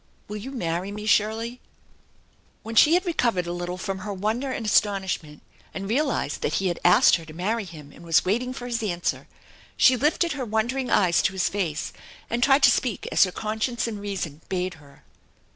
[0.27, 1.61] Will you marry me, Shirley?"
[2.63, 5.43] When she had recovered a little from her wonder and astonishment,
[5.75, 8.81] and realized that he had asked her to marry him, and was waiting for his
[8.81, 9.27] answer,
[9.77, 11.93] sht lifted her wondering eyes to his face,
[12.31, 15.03] and tried to speak as her conscience and reason bade her.